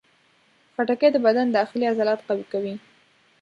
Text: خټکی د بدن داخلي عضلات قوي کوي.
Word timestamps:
خټکی 0.73 1.09
د 1.13 1.17
بدن 1.25 1.47
داخلي 1.57 1.85
عضلات 1.91 2.19
قوي 2.27 2.45
کوي. 2.51 2.73